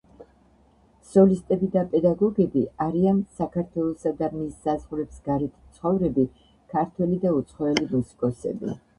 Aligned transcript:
სოლისტები 1.07 1.67
და 1.73 1.81
პედაგოგები 1.89 2.63
არიან 2.85 3.19
საქართველოსა 3.41 4.13
და 4.21 4.29
მის 4.37 4.55
საზღვრებს 4.63 5.19
გარეთ 5.27 5.53
მცხოვრები 5.67 6.25
ქართველი 6.75 7.21
და 7.27 7.35
უცხოელი 7.41 7.85
მუსიკოსები. 7.93 8.75